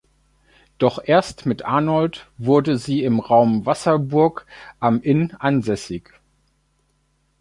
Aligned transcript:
Doch 0.79 0.97
erst 1.05 1.45
mit 1.45 1.63
Arnold 1.63 2.25
wurde 2.39 2.79
sie 2.79 3.03
im 3.03 3.19
Raum 3.19 3.67
Wasserburg 3.67 4.47
am 4.79 4.99
Inn 5.03 5.35
ansässig. 5.37 6.09